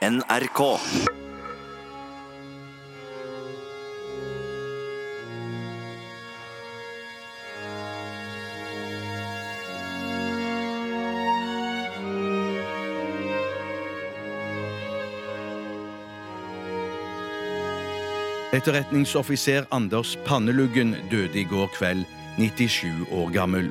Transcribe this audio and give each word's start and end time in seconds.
NRK. 0.00 0.80
Etterretningsoffiser 18.52 19.66
Anders 19.70 20.16
Panneluggen 20.24 20.96
døde 21.10 21.40
i 21.40 21.44
går 21.44 21.68
kveld, 21.76 22.06
97 22.38 22.86
år 23.12 23.30
gammel. 23.36 23.68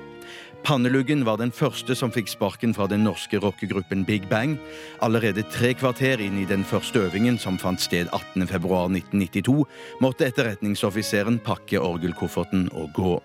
Panneluggen 0.64 1.24
var 1.26 1.38
den 1.40 1.52
første 1.56 1.96
som 1.96 2.12
fikk 2.12 2.28
sparken 2.30 2.74
fra 2.76 2.86
den 2.92 3.06
norske 3.08 3.40
rockegruppen 3.42 4.04
Big 4.06 4.28
Bang. 4.30 4.58
Allerede 5.02 5.46
tre 5.54 5.72
kvarter 5.74 6.22
inn 6.22 6.38
i 6.42 6.46
den 6.50 6.66
første 6.68 7.00
øvingen, 7.08 7.40
som 7.40 7.58
fant 7.58 7.82
sted 7.82 8.12
18.2.1992, 8.36 9.64
måtte 10.04 10.28
etterretningsoffiseren 10.28 11.40
pakke 11.46 11.82
orgelkofferten 11.82 12.68
og 12.76 12.94
gå. 12.94 13.16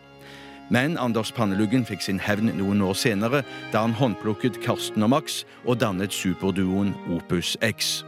Men 0.73 0.97
Anders 0.97 1.34
Panneluggen 1.34 1.84
fikk 1.84 2.06
sin 2.06 2.23
hevn 2.23 2.55
noen 2.56 2.80
år 2.87 2.97
senere, 2.97 3.42
da 3.75 3.84
han 3.84 3.98
håndplukket 3.98 4.62
Karsten 4.64 5.05
og 5.05 5.12
Max 5.12 5.42
og 5.66 5.83
dannet 5.83 6.14
superduoen 6.14 6.95
Opus 7.12 7.59
X. 7.61 8.01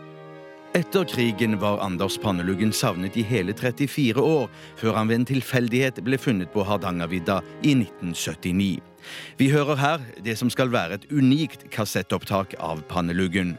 Etter 0.76 1.06
krigen 1.08 1.58
var 1.60 1.80
Anders 1.84 2.18
Panneluggen 2.20 2.72
savnet 2.72 3.16
i 3.16 3.22
hele 3.24 3.54
34 3.56 4.20
år, 4.20 4.50
før 4.76 4.98
han 4.98 5.08
ved 5.08 5.22
en 5.22 5.30
tilfeldighet 5.30 6.02
ble 6.04 6.18
funnet 6.20 6.52
på 6.52 6.64
Hardangervidda 6.68 7.42
i 7.62 7.72
1979. 7.78 8.95
Vi 9.38 9.50
hører 9.52 9.80
her 9.82 10.10
det 10.24 10.38
som 10.40 10.50
skal 10.52 10.72
være 10.72 11.00
et 11.00 11.08
unikt 11.12 11.68
kassettopptak 11.74 12.58
av 12.58 12.84
Panneluggen. 12.90 13.56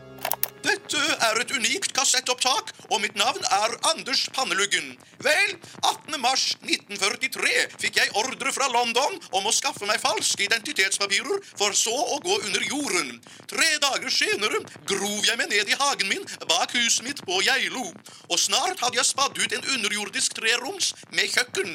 Dette 0.67 0.99
er 0.99 1.37
et 1.39 1.51
unikt 1.53 1.93
kassettopptak, 1.95 2.71
og 2.89 2.99
mitt 3.03 3.15
navn 3.19 3.43
er 3.55 3.75
Anders 3.91 4.25
Panneluggen. 4.35 4.95
Vel, 5.23 5.53
18. 5.85 6.17
mars 6.23 6.45
1943 6.65 7.53
fikk 7.83 7.99
jeg 8.01 8.13
ordre 8.19 8.51
fra 8.55 8.67
London 8.73 9.15
om 9.37 9.47
å 9.47 9.53
skaffe 9.55 9.87
meg 9.87 10.01
falske 10.03 10.47
identitetspapirer, 10.47 11.45
for 11.59 11.77
så 11.77 11.93
å 11.93 12.19
gå 12.25 12.39
under 12.41 12.67
jorden. 12.67 13.15
Tre 13.51 13.69
dager 13.83 14.11
senere 14.13 14.63
grov 14.89 15.29
jeg 15.29 15.39
meg 15.39 15.53
ned 15.53 15.71
i 15.71 15.79
hagen 15.79 16.11
min 16.11 16.27
bak 16.49 16.75
huset 16.75 17.05
mitt 17.07 17.23
på 17.27 17.39
Geilo, 17.45 17.87
og 18.27 18.41
snart 18.41 18.81
hadde 18.83 18.99
jeg 18.99 19.11
spadd 19.13 19.39
ut 19.39 19.57
en 19.59 19.71
underjordisk 19.77 20.39
treroms 20.41 20.93
med 21.13 21.31
kjøkken. 21.31 21.73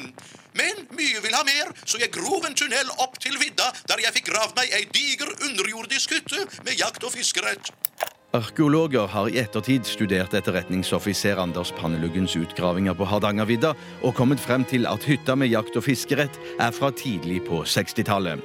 Ha 1.33 1.41
mer, 1.47 1.71
så 1.89 1.97
jeg 1.97 2.11
grov 2.13 2.45
en 2.45 2.53
tunnel 2.53 2.89
opp 3.01 3.15
til 3.21 3.39
vidda, 3.41 3.71
der 3.89 4.03
jeg 4.03 4.13
fikk 4.19 4.27
gravd 4.29 4.53
meg 4.59 4.73
ei 4.77 4.83
diger 4.93 5.31
underjordisk 5.47 6.13
hytte 6.13 6.43
med 6.61 6.77
jakt- 6.77 7.01
og 7.03 7.15
fiskerett. 7.15 7.71
Arkeologer 8.33 9.07
har 9.09 9.29
i 9.29 9.39
ettertid 9.41 9.85
studert 9.85 10.33
etterretningsoffiser 10.37 11.41
Anders 11.41 11.73
Panneluggens 11.77 12.33
utgravinger 12.37 12.93
på 12.97 13.05
Hardangervidda 13.09 13.73
og 14.01 14.15
kommet 14.17 14.41
frem 14.41 14.65
til 14.65 14.87
at 14.89 15.05
hytta 15.09 15.35
med 15.37 15.49
jakt- 15.53 15.77
og 15.77 15.85
fiskerett 15.85 16.37
er 16.59 16.73
fra 16.73 16.89
tidlig 16.93 17.43
på 17.49 17.61
60-tallet. 17.65 18.41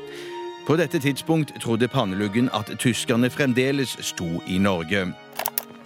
På 0.69 0.77
dette 0.77 1.01
tidspunkt 1.01 1.55
trodde 1.61 1.89
Panneluggen 1.89 2.51
at 2.53 2.73
tyskerne 2.81 3.31
fremdeles 3.33 3.97
sto 4.05 4.29
i 4.47 4.59
Norge. 4.61 5.07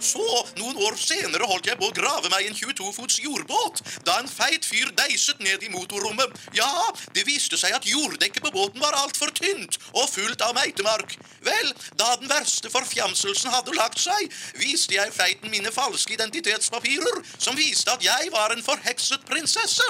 Så, 0.03 0.23
noen 0.59 0.79
år 0.83 0.97
senere 0.99 1.47
holdt 1.47 1.69
jeg 1.69 1.79
på 1.79 1.87
å 1.87 1.95
grave 1.95 2.29
meg 2.33 2.47
en 2.49 2.57
22 2.57 2.89
fots 2.95 3.19
jordbåt, 3.23 3.79
da 4.07 4.17
en 4.19 4.29
feit 4.29 4.65
fyr 4.67 4.91
deiset 4.97 5.39
ned 5.43 5.63
i 5.63 5.71
motorrommet. 5.71 6.33
Ja, 6.57 6.69
det 7.15 7.23
viste 7.27 7.59
seg 7.59 7.75
at 7.77 7.87
jorddekket 7.87 8.43
på 8.43 8.51
båten 8.55 8.83
var 8.83 8.97
altfor 8.99 9.31
tynt 9.37 9.79
og 9.93 10.09
fullt 10.11 10.43
av 10.43 10.55
meitemark. 10.57 11.15
Vel, 11.47 11.71
da 11.99 12.13
den 12.19 12.31
verste 12.31 12.71
forfjamselsen 12.73 13.53
hadde 13.53 13.77
lagt 13.77 14.01
seg, 14.03 14.27
viste 14.59 14.97
jeg 14.97 15.15
feiten 15.15 15.53
mine 15.53 15.71
falske 15.71 16.17
identitetspapirer, 16.17 17.23
som 17.37 17.57
viste 17.59 17.95
at 17.95 18.03
jeg 18.03 18.31
var 18.35 18.53
en 18.53 18.65
forhekset 18.65 19.23
prinsesse. 19.29 19.87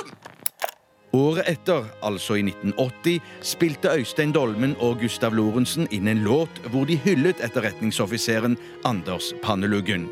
Året 1.13 1.45
etter, 1.45 1.83
altså 2.01 2.39
i 2.39 2.41
1980, 2.41 3.19
spilte 3.45 3.91
Øystein 3.93 4.31
Dolmen 4.33 4.73
og 4.81 4.97
Gustav 5.03 5.35
Lorentzen 5.37 5.85
inn 5.93 6.09
en 6.09 6.23
låt 6.25 6.57
hvor 6.73 6.89
de 6.89 6.97
hyllet 7.05 7.43
etterretningsoffiseren 7.45 8.57
Anders 8.81 9.29
Panneluggen. 9.45 10.07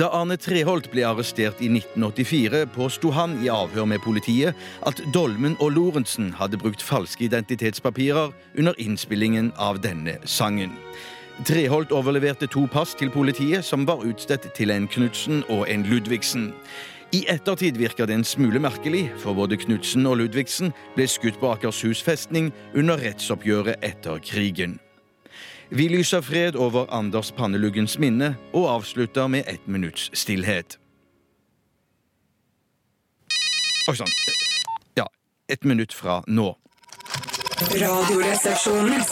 Da 0.00 0.06
Arne 0.16 0.38
Treholt 0.40 0.86
ble 0.88 1.02
arrestert 1.04 1.58
i 1.60 1.66
1984, 1.68 2.62
påsto 2.72 3.10
han 3.12 3.34
i 3.44 3.50
avhør 3.52 3.84
med 3.90 4.00
politiet 4.00 4.56
at 4.88 5.02
Dolmen 5.12 5.58
og 5.60 5.74
Lorentzen 5.74 6.30
hadde 6.38 6.56
brukt 6.62 6.80
falske 6.80 7.26
identitetspapirer 7.26 8.32
under 8.56 8.80
innspillingen 8.80 9.52
av 9.60 9.82
denne 9.84 10.16
sangen. 10.24 10.72
Treholt 11.44 11.92
overleverte 11.92 12.48
to 12.48 12.64
pass 12.72 12.96
til 12.96 13.12
politiet, 13.12 13.60
som 13.60 13.84
var 13.84 14.00
utstedt 14.08 14.48
til 14.56 14.72
en 14.72 14.88
Knutsen 14.88 15.44
og 15.52 15.66
en 15.68 15.84
Ludvigsen. 15.84 16.54
I 17.12 17.26
ettertid 17.28 17.76
virker 17.76 18.08
det 18.08 18.22
en 18.22 18.24
smule 18.24 18.62
merkelig, 18.62 19.10
for 19.20 19.36
både 19.36 19.60
Knutsen 19.60 20.08
og 20.08 20.22
Ludvigsen 20.22 20.72
ble 20.96 21.10
skutt 21.12 21.36
på 21.42 21.52
Akershus 21.52 22.00
festning 22.00 22.54
under 22.72 22.96
rettsoppgjøret 23.04 23.84
etter 23.84 24.16
krigen. 24.24 24.80
Vi 25.72 25.88
lyser 25.88 26.20
fred 26.20 26.56
over 26.56 26.86
Anders 26.90 27.32
Panneluggens 27.32 27.98
minne 27.98 28.32
og 28.52 28.64
avslutter 28.68 29.28
med 29.30 29.44
ett 29.46 29.66
minutts 29.70 30.10
stillhet. 30.18 30.78
Oi 33.88 33.94
sann. 33.96 34.10
Ja, 34.98 35.06
ett 35.52 35.64
minutt 35.64 35.92
fra 35.94 36.24
nå. 36.26 36.56
Radioresepsjonen. 37.60 39.02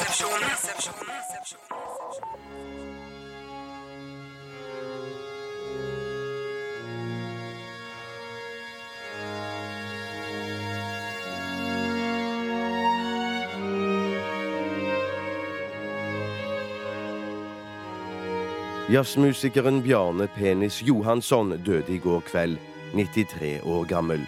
Jazzmusikeren 18.89 19.83
Bjarne 19.83 20.27
Penis 20.33 20.83
Johansson 20.83 21.51
døde 21.67 21.93
i 21.93 21.99
går 21.99 22.23
kveld, 22.25 22.57
93 22.95 23.61
år 23.61 23.85
gammel. 23.85 24.23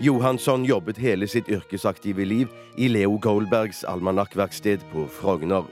Johansson 0.00 0.62
jobbet 0.64 1.00
hele 1.02 1.26
sitt 1.26 1.48
yrkesaktive 1.50 2.22
liv 2.24 2.52
i 2.78 2.86
Leo 2.86 3.16
Goldbergs 3.18 3.82
almanakkverksted 3.82 4.84
på 4.92 5.08
Frogner. 5.10 5.66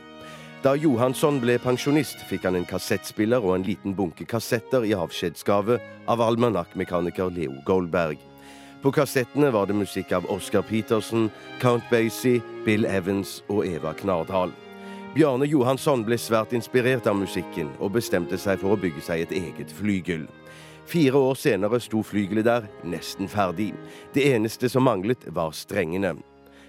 Da 0.64 0.72
Johansson 0.74 1.38
ble 1.38 1.60
pensjonist, 1.62 2.26
fikk 2.26 2.48
han 2.48 2.58
en 2.58 2.66
kassettspiller 2.66 3.38
og 3.38 3.54
en 3.54 3.68
liten 3.70 3.94
bunke 3.94 4.26
kassetter 4.26 4.82
i 4.82 4.96
avskjedsgave 4.98 5.78
av 6.10 6.26
almanakkmekaniker 6.26 7.30
Leo 7.38 7.54
Goldberg. 7.62 8.18
På 8.82 8.90
kassettene 8.90 9.54
var 9.54 9.70
det 9.70 9.78
musikk 9.78 10.10
av 10.10 10.26
Oscar 10.26 10.66
Peterson, 10.66 11.30
Count 11.62 11.86
Basie, 11.86 12.42
Bill 12.66 12.82
Evans 12.84 13.44
og 13.46 13.62
Eva 13.70 13.94
Knardal. 13.94 14.50
Bjarne 15.14 15.46
Johansson 15.46 16.00
ble 16.02 16.16
svært 16.18 16.56
inspirert 16.58 17.06
av 17.06 17.14
musikken 17.14 17.68
og 17.78 17.92
bestemte 17.94 18.34
seg 18.34 18.58
for 18.58 18.74
å 18.74 18.78
bygge 18.82 19.04
seg 19.06 19.20
et 19.22 19.34
eget 19.38 19.70
flygel. 19.70 20.24
Fire 20.90 21.20
år 21.28 21.38
senere 21.38 21.78
sto 21.78 22.00
flygelet 22.02 22.48
der, 22.48 22.66
nesten 22.82 23.30
ferdig. 23.30 23.68
Det 24.10 24.24
eneste 24.34 24.66
som 24.72 24.82
manglet, 24.88 25.22
var 25.30 25.54
strengene. 25.54 26.16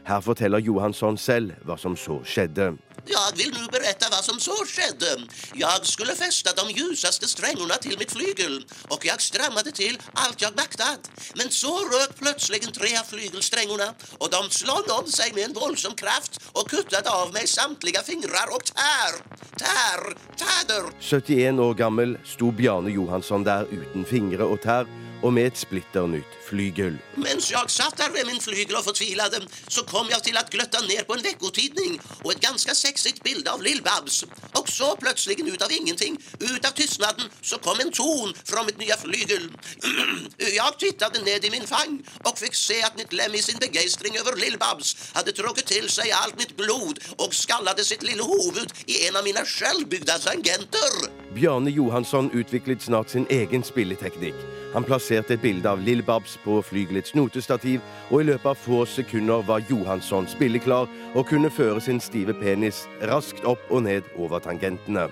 Her 0.06 0.22
forteller 0.22 0.62
Johansson 0.62 1.18
selv 1.18 1.56
hva 1.66 1.78
som 1.82 1.96
så 1.98 2.20
skjedde. 2.26 2.76
Jeg 3.06 3.34
vil 3.38 3.52
nu 3.54 3.66
berette 3.74 4.08
hva 4.10 4.22
som 4.26 4.38
så 4.42 4.56
skjedde. 4.70 5.12
Jeg 5.58 5.90
skulle 5.90 6.16
feste 6.18 6.54
de 6.58 6.66
ljuseste 6.74 7.30
strengene 7.30 7.78
til 7.82 7.98
mitt 8.02 8.14
flygel 8.14 8.60
og 8.94 9.06
jeg 9.06 9.22
strammet 9.22 9.70
til 9.78 9.98
alt 10.22 10.42
jeg 10.42 10.54
maktet. 10.58 11.10
Men 11.38 11.50
så 11.54 11.74
røk 11.90 12.16
plutselig 12.20 12.62
tre 12.74 12.92
av 13.00 13.10
flygelstrengene, 13.10 13.88
og 14.22 14.32
de 14.34 14.42
slått 14.54 14.92
om 14.94 15.10
seg 15.10 15.36
med 15.38 15.50
en 15.50 15.58
voldsom 15.58 15.96
kraft 15.98 16.40
og 16.54 16.70
kuttet 16.70 17.10
av 17.10 17.34
meg 17.36 17.50
samtlige 17.50 18.04
fingre 18.06 18.46
og 18.54 18.66
tær, 18.70 19.20
tær, 19.60 20.06
tæder. 20.40 20.92
71 21.02 21.62
år 21.66 21.78
gammel 21.82 22.18
sto 22.26 22.52
Bjarne 22.54 22.94
Johansson 22.94 23.46
der 23.46 23.70
uten 23.74 24.06
fingre 24.06 24.46
og 24.50 24.62
tær 24.66 24.90
og 25.24 25.34
med 25.34 25.50
et 25.50 25.58
splitter 25.60 26.08
nytt 26.10 26.36
flygel. 26.46 26.98
Mens 27.18 27.48
jeg 27.52 27.72
satt 27.74 27.98
der 28.00 28.12
ved 28.14 28.28
min 28.30 28.42
flygel 28.42 28.78
og 28.80 28.86
fortvilet, 28.88 29.48
så 29.70 29.84
kom 29.90 30.10
jeg 30.12 30.22
til 30.28 30.38
å 30.38 30.44
gløtte 30.52 30.82
ned 30.86 31.06
på 31.08 31.18
en 31.18 31.24
vekkotidning 31.26 31.98
og 32.24 32.32
et 32.34 32.44
ganske 32.44 32.76
sexigt 32.78 33.24
bilde 33.26 33.52
av 33.52 33.64
Lill-Babs. 33.66 34.24
Og 34.60 34.70
så 34.72 34.92
plutselig, 35.00 35.40
ut 35.46 35.64
av 35.64 35.72
ingenting, 35.72 36.18
ut 36.42 36.66
av 36.66 36.76
tystnaden, 36.78 37.30
så 37.42 37.60
kom 37.64 37.82
en 37.82 37.94
ton 37.96 38.34
fra 38.46 38.64
mitt 38.68 38.80
nye 38.82 38.98
flygel. 39.02 39.50
jeg 40.60 40.80
tittet 40.82 41.22
ned 41.26 41.46
i 41.46 41.54
min 41.54 41.68
fang 41.70 42.00
og 42.26 42.40
fikk 42.40 42.58
se 42.58 42.82
at 42.86 42.98
mitt 43.00 43.14
lem 43.16 43.36
i 43.36 43.44
sin 43.46 43.62
begeistring 43.62 44.18
over 44.22 44.38
Lill-Babs 44.40 44.96
hadde 45.18 45.36
trukket 45.38 45.72
til 45.74 45.90
seg 45.92 46.14
alt 46.16 46.40
mitt 46.40 46.56
blod 46.60 47.02
og 47.20 47.36
skallet 47.36 47.84
sitt 47.86 48.06
lille 48.06 48.26
hoved 48.26 48.74
i 48.88 49.06
en 49.08 49.20
av 49.20 49.28
mine 49.28 49.46
selvbygda 49.50 50.20
tangenter. 50.26 51.25
Bjarne 51.36 51.70
Johansson 51.70 52.30
utviklet 52.34 52.82
snart 52.82 53.10
sin 53.10 53.26
egen 53.30 53.64
spilleteknikk. 53.64 54.36
Han 54.74 54.86
plasserte 54.88 55.36
et 55.36 55.42
bilde 55.44 55.68
av 55.68 55.82
Lill-Babs 55.84 56.38
på 56.46 56.62
flygelets 56.64 57.12
notestativ, 57.16 57.82
og 58.08 58.22
i 58.22 58.28
løpet 58.30 58.54
av 58.54 58.62
få 58.62 58.86
sekunder 58.88 59.44
var 59.44 59.66
Johansson 59.68 60.30
spilleklar 60.32 60.88
og 61.12 61.28
kunne 61.28 61.52
føre 61.52 61.84
sin 61.84 62.00
stive 62.00 62.32
penis 62.40 62.86
raskt 63.12 63.44
opp 63.44 63.60
og 63.68 63.84
ned 63.84 64.08
over 64.16 64.40
tangentene. 64.40 65.10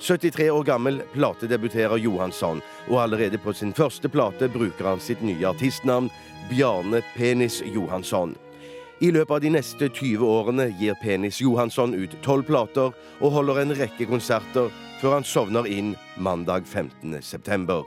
73 0.00 0.48
år 0.48 0.64
gammel 0.64 1.02
platedebuterer 1.12 2.00
Johansson, 2.00 2.64
og 2.88 3.02
allerede 3.02 3.38
på 3.38 3.52
sin 3.52 3.76
første 3.76 4.08
plate 4.08 4.48
bruker 4.48 4.88
han 4.94 5.00
sitt 5.00 5.20
nye 5.20 5.44
artistnavn, 5.52 6.08
Bjarne 6.48 7.02
Penis 7.18 7.60
Johansson. 7.68 8.32
I 9.04 9.10
løpet 9.12 9.36
av 9.36 9.44
de 9.44 9.52
neste 9.58 9.90
20 9.92 10.24
årene 10.24 10.70
gir 10.80 10.96
Penis 11.02 11.42
Johansson 11.42 11.92
ut 11.92 12.16
tolv 12.24 12.46
plater 12.48 12.94
og 13.20 13.32
holder 13.34 13.60
en 13.60 13.76
rekke 13.76 14.06
konserter 14.08 14.72
før 15.04 15.18
han 15.18 15.26
sovner 15.28 15.66
inn 15.68 15.90
mandag 16.16 16.64
15. 16.64 17.18
september. 17.20 17.82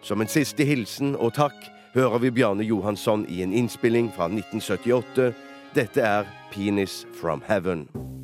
Som 0.00 0.22
en 0.24 0.30
siste 0.32 0.64
hilsen 0.64 1.12
og 1.12 1.34
takk 1.36 1.66
hører 1.92 2.22
vi 2.22 2.30
Bjarne 2.32 2.64
Johansson 2.64 3.26
i 3.28 3.42
en 3.44 3.52
innspilling 3.52 4.08
fra 4.16 4.30
1978. 4.32 5.34
Dette 5.76 6.00
er 6.00 6.24
'Penis 6.50 7.04
from 7.20 7.42
Heaven'. 7.48 8.19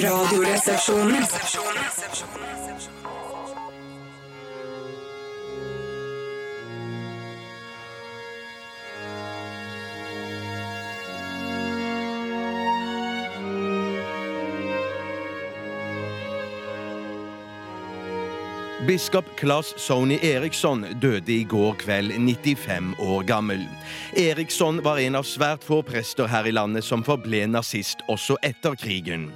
Radioresepsjonen. 0.00 1.26
Biskop 18.86 19.24
Claes 19.38 19.74
Sony 19.76 20.16
Eriksson 20.22 20.80
døde 20.98 21.30
i 21.32 21.44
går 21.46 21.76
kveld, 21.78 22.10
95 22.18 22.94
år 22.98 23.22
gammel. 23.22 23.60
Eriksson 24.18 24.80
var 24.82 24.98
en 24.98 25.14
av 25.20 25.26
svært 25.28 25.62
få 25.62 25.84
prester 25.86 26.26
her 26.26 26.48
i 26.50 26.54
landet 26.56 26.82
som 26.82 27.04
forble 27.06 27.44
nazist 27.46 28.02
også 28.10 28.40
etter 28.42 28.74
krigen. 28.74 29.28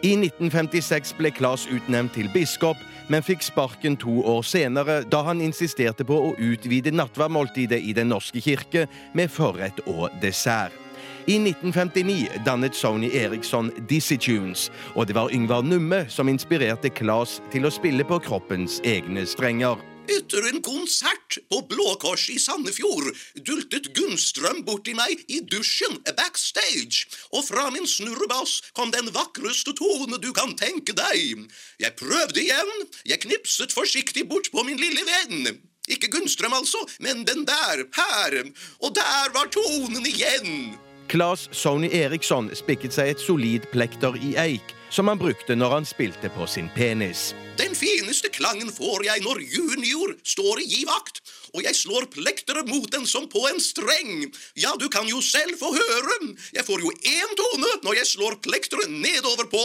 I 0.00 0.14
1956 0.16 1.12
ble 1.20 1.34
Claes 1.36 1.66
utnevnt 1.68 2.16
til 2.16 2.32
biskop, 2.32 2.80
men 3.12 3.26
fikk 3.26 3.44
sparken 3.44 4.00
to 4.00 4.16
år 4.24 4.40
senere 4.48 5.02
da 5.12 5.20
han 5.28 5.44
insisterte 5.44 6.08
på 6.08 6.16
å 6.30 6.32
utvide 6.40 6.94
nattverdmåltidet 6.96 7.84
i 7.84 7.92
Den 7.92 8.08
norske 8.16 8.40
kirke 8.40 8.88
med 9.12 9.28
forrett 9.28 9.84
og 9.84 10.08
dessert. 10.24 10.85
I 11.26 11.38
1959 11.40 12.44
dannet 12.46 12.74
Sony 12.74 13.10
Eriksson 13.10 13.72
Dizzie 13.88 14.18
Tunes, 14.18 14.68
og 14.94 15.08
det 15.08 15.16
var 15.18 15.32
Yngvar 15.34 15.66
Numme 15.66 16.04
som 16.08 16.30
inspirerte 16.30 16.92
Claes 16.94 17.40
til 17.50 17.66
å 17.66 17.74
spille 17.74 18.06
på 18.06 18.20
kroppens 18.22 18.78
egne 18.86 19.26
strenger. 19.26 19.82
Etter 20.06 20.44
en 20.46 20.60
konsert 20.62 21.38
på 21.50 21.58
Blå 21.66 21.86
Kors 21.98 22.28
i 22.30 22.36
Sandefjord 22.38 23.08
dultet 23.48 23.88
Gunnstrøm 23.96 24.62
borti 24.66 24.94
meg 24.94 25.24
i 25.26 25.40
dusjen 25.50 25.98
backstage, 26.06 27.08
og 27.34 27.42
fra 27.48 27.66
min 27.74 27.88
snurrebass 27.90 28.60
kom 28.76 28.94
den 28.94 29.10
vakreste 29.14 29.74
tone 29.74 30.20
du 30.22 30.30
kan 30.36 30.54
tenke 30.58 30.94
deg. 30.94 31.48
Jeg 31.82 31.98
prøvde 31.98 32.42
igjen, 32.44 32.74
jeg 33.02 33.24
knipset 33.26 33.74
forsiktig 33.74 34.28
bort 34.30 34.52
på 34.54 34.62
min 34.68 34.78
lille 34.78 35.02
venn. 35.10 35.58
Ikke 35.90 36.10
Gunnstrøm, 36.10 36.54
altså, 36.54 36.80
men 37.02 37.26
den 37.26 37.44
der, 37.46 37.86
her. 37.94 38.42
Og 38.82 38.94
der 38.94 39.34
var 39.34 39.50
tonen 39.54 40.06
igjen. 40.06 40.76
Claes 41.08 41.48
Sony 41.54 41.88
Eriksson 41.94 42.50
spikket 42.56 42.94
seg 42.96 43.12
et 43.12 43.22
solid 43.22 43.66
plekter 43.72 44.16
i 44.18 44.34
eik, 44.40 44.74
som 44.90 45.08
han 45.10 45.20
brukte 45.20 45.56
når 45.56 45.78
han 45.78 45.86
spilte 45.88 46.30
på 46.34 46.46
sin 46.50 46.68
penis. 46.74 47.30
Den 47.56 47.74
fineste 47.78 48.28
klangen 48.34 48.68
får 48.74 49.06
jeg 49.06 49.22
når 49.24 49.40
junior 49.40 50.12
står 50.26 50.60
i 50.60 50.66
givakt, 50.74 51.22
og 51.54 51.62
jeg 51.64 51.78
slår 51.78 52.08
plekteret 52.12 52.68
mot 52.68 52.88
den 52.92 53.06
som 53.08 53.28
på 53.32 53.46
en 53.48 53.60
streng. 53.62 54.26
Ja, 54.58 54.74
du 54.76 54.88
kan 54.92 55.08
jo 55.08 55.22
selv 55.24 55.56
få 55.60 55.72
høre. 55.76 56.18
Jeg 56.52 56.66
får 56.68 56.84
jo 56.84 56.92
én 56.92 57.36
tone 57.38 57.72
når 57.86 58.00
jeg 58.02 58.10
slår 58.12 58.40
plekteret 58.44 58.92
nedover 58.92 59.48
på 59.52 59.62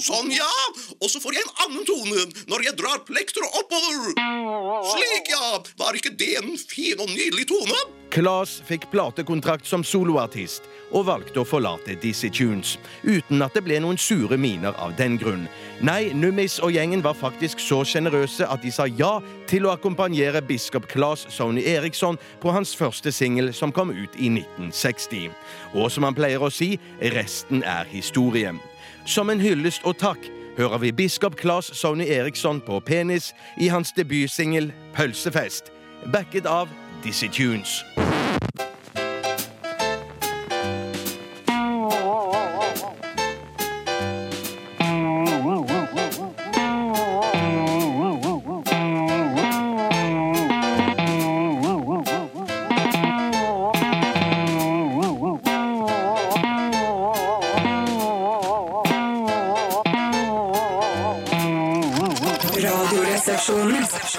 Sånn, 0.00 0.30
ja. 0.32 0.50
Og 1.00 1.10
så 1.10 1.20
får 1.20 1.34
jeg 1.36 1.44
en 1.44 1.64
annen 1.66 1.86
tone 1.88 2.26
når 2.48 2.68
jeg 2.68 2.78
drar 2.78 3.02
plekteret 3.08 3.58
oppover. 3.60 4.12
Slik, 4.94 5.32
ja. 5.32 5.58
Var 5.80 5.98
ikke 5.98 6.14
det 6.16 6.36
en 6.40 6.54
fin 6.60 7.00
og 7.02 7.10
nydelig 7.10 7.48
tone? 7.50 7.99
Claes 8.10 8.56
fikk 8.66 8.88
platekontrakt 8.90 9.68
som 9.70 9.84
soloartist 9.86 10.64
og 10.90 11.04
valgte 11.06 11.42
å 11.42 11.46
forlate 11.46 11.94
Dizzie 12.02 12.32
Tunes, 12.34 12.72
uten 13.06 13.42
at 13.44 13.54
det 13.54 13.62
ble 13.62 13.76
noen 13.82 13.98
sure 14.00 14.34
miner 14.40 14.74
av 14.82 14.96
den 14.98 15.14
grunn. 15.20 15.44
Nei, 15.86 16.10
Nummis 16.18 16.58
og 16.58 16.74
gjengen 16.74 17.04
var 17.06 17.14
faktisk 17.14 17.62
så 17.62 17.84
sjenerøse 17.86 18.48
at 18.50 18.64
de 18.64 18.72
sa 18.74 18.88
ja 18.90 19.12
til 19.50 19.68
å 19.68 19.76
akkompagnere 19.76 20.42
biskop 20.42 20.88
Claes 20.90 21.22
Sony 21.30 21.62
Eriksson 21.70 22.18
på 22.42 22.50
hans 22.54 22.74
første 22.74 23.14
singel 23.14 23.52
som 23.54 23.70
kom 23.70 23.94
ut 23.94 24.18
i 24.18 24.32
1960. 24.32 25.30
Og 25.78 25.86
som 25.94 26.08
han 26.08 26.18
pleier 26.18 26.42
å 26.42 26.50
si, 26.50 26.74
resten 27.14 27.62
er 27.62 27.86
historie. 27.94 28.56
Som 29.06 29.30
en 29.30 29.40
hyllest 29.40 29.86
og 29.86 30.00
takk 30.02 30.26
hører 30.58 30.82
vi 30.82 30.94
biskop 31.04 31.38
Claes 31.38 31.70
Sony 31.78 32.10
Eriksson 32.10 32.58
på 32.66 32.82
penis 32.82 33.30
i 33.62 33.70
hans 33.70 33.94
debutsingel 33.94 34.72
Pølsefest, 34.98 35.70
backet 36.10 36.50
av 36.50 36.66
Dizzie 37.04 37.30
Tunes. 37.30 37.80
Radioresepsjonen. 63.48 64.09